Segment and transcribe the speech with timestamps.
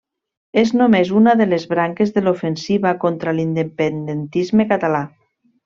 [0.61, 5.05] És només una de les branques de l'ofensiva contra l'independentisme català.